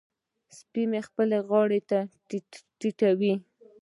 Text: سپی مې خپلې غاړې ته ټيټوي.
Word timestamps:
سپی 0.57 0.83
مې 0.89 0.99
خپلې 1.07 1.37
غاړې 1.47 1.79
ته 1.89 1.99
ټيټوي. 2.79 3.33